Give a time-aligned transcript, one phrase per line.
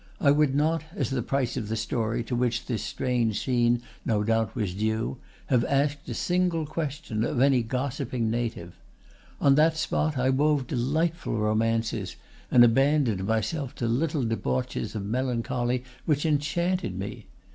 [0.19, 4.23] I would not, as the price of the story to which this strange scene no
[4.23, 8.73] doubt was due, have asked a single question of any gossiping native.
[9.39, 12.15] On that spot I wove delightful romances,
[12.49, 17.27] and abandoned myself to little debauches of melancholy which enchanted me.